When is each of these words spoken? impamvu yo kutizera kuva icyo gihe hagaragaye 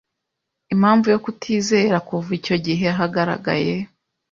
impamvu 0.73 1.05
yo 1.13 1.19
kutizera 1.25 1.97
kuva 2.07 2.29
icyo 2.39 2.55
gihe 2.65 2.87
hagaragaye 2.97 3.75